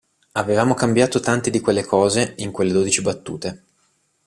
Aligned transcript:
Avevamo 0.31 0.73
cambiato 0.73 1.19
tante 1.19 1.51
di 1.51 1.59
quelle 1.59 1.83
cose 1.85 2.33
in 2.39 2.49
quelle 2.51 2.71
dodici 2.71 3.03
battute. 3.03 3.63